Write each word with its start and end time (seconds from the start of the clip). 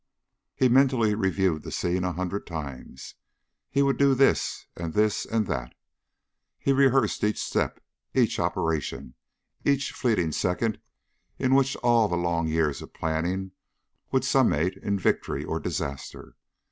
He 0.55 0.67
mentally 0.67 1.13
reviewed 1.13 1.61
the 1.61 1.69
scene 1.71 2.03
a 2.03 2.11
hundred 2.11 2.47
times. 2.47 3.13
He 3.69 3.83
would 3.83 3.99
do 3.99 4.15
this 4.15 4.65
and 4.75 4.95
this 4.95 5.27
and 5.27 5.45
that. 5.45 5.75
He 6.57 6.73
rehearsed 6.73 7.23
each 7.23 7.39
step, 7.39 7.79
each 8.15 8.39
operation, 8.39 9.13
each 9.63 9.91
fleeting 9.91 10.31
second 10.31 10.79
in 11.37 11.53
which 11.53 11.75
all 11.83 12.07
the 12.07 12.17
long 12.17 12.47
years 12.47 12.81
of 12.81 12.95
planning 12.95 13.51
would 14.11 14.23
summate 14.23 14.75
in 14.81 14.97
victory 14.97 15.45
or 15.45 15.59
disaster. 15.59 16.35